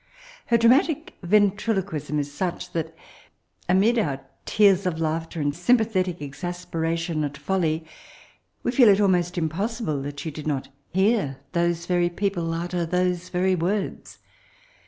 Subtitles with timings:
[0.47, 2.95] Her dramatic ventriloquism is sneh that,
[3.69, 7.85] amid our tears of laugk ter and sympathetic exasperation at foIly»
[8.63, 12.83] we feel it almost impossible that she did not hear those very peo> pie utter
[12.83, 14.17] those very words.